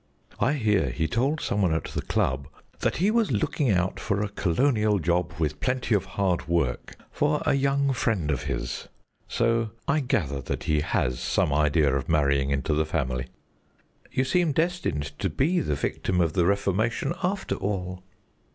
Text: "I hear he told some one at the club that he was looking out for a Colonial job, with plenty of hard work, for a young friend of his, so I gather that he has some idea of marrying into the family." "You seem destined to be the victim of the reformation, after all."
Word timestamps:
"I 0.39 0.53
hear 0.53 0.89
he 0.89 1.07
told 1.07 1.41
some 1.41 1.61
one 1.61 1.71
at 1.75 1.83
the 1.83 2.01
club 2.01 2.47
that 2.79 2.97
he 2.97 3.11
was 3.11 3.31
looking 3.31 3.69
out 3.69 3.99
for 3.99 4.19
a 4.23 4.29
Colonial 4.29 4.97
job, 4.97 5.33
with 5.37 5.59
plenty 5.59 5.93
of 5.93 6.05
hard 6.17 6.47
work, 6.47 6.95
for 7.11 7.43
a 7.45 7.53
young 7.53 7.93
friend 7.93 8.31
of 8.31 8.45
his, 8.45 8.87
so 9.27 9.69
I 9.87 9.99
gather 9.99 10.41
that 10.41 10.63
he 10.63 10.79
has 10.81 11.19
some 11.19 11.53
idea 11.53 11.95
of 11.95 12.09
marrying 12.09 12.49
into 12.49 12.73
the 12.73 12.83
family." 12.83 13.27
"You 14.11 14.23
seem 14.23 14.53
destined 14.53 15.11
to 15.19 15.29
be 15.29 15.59
the 15.59 15.75
victim 15.75 16.19
of 16.19 16.33
the 16.33 16.47
reformation, 16.47 17.13
after 17.21 17.53
all." 17.53 18.01